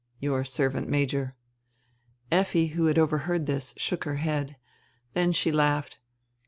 [0.19, 1.35] "Your servant, Major."
[2.31, 4.55] Effi, who had overheard this, shook her head.
[5.13, 5.99] Then she laughed.